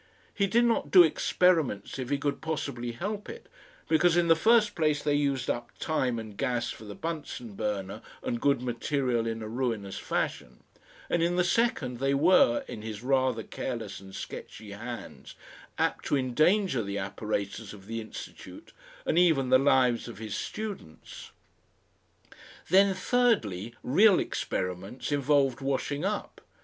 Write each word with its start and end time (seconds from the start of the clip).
He 0.33 0.47
did 0.47 0.65
not 0.65 0.89
do 0.89 1.03
experiments 1.03 1.99
if 1.99 2.09
he 2.09 2.17
could 2.17 2.41
possibly 2.41 2.93
help 2.93 3.29
it, 3.29 3.47
because 3.87 4.17
in 4.17 4.29
the 4.29 4.35
first 4.35 4.73
place 4.73 5.03
they 5.03 5.13
used 5.13 5.47
up 5.47 5.77
time 5.77 6.17
and 6.17 6.35
gas 6.35 6.71
for 6.71 6.85
the 6.85 6.95
Bunsen 6.95 7.53
burner 7.53 8.01
and 8.23 8.41
good 8.41 8.63
material 8.63 9.27
in 9.27 9.43
a 9.43 9.47
ruinous 9.47 9.99
fashion, 9.99 10.63
and 11.07 11.21
in 11.21 11.35
the 11.35 11.43
second 11.43 11.99
they 11.99 12.15
were, 12.15 12.65
in 12.67 12.81
his 12.81 13.03
rather 13.03 13.43
careless 13.43 13.99
and 13.99 14.15
sketchy 14.15 14.71
hands, 14.71 15.35
apt 15.77 16.05
to 16.05 16.17
endanger 16.17 16.81
the 16.81 16.97
apparatus 16.97 17.71
of 17.71 17.85
the 17.85 18.01
Institute 18.01 18.73
and 19.05 19.19
even 19.19 19.49
the 19.49 19.59
lives 19.59 20.07
of 20.07 20.17
his 20.17 20.35
students. 20.35 21.29
Then 22.69 22.95
thirdly, 22.95 23.75
real 23.83 24.17
experiments 24.17 25.11
involved 25.11 25.61
washing 25.61 26.03
up. 26.03 26.41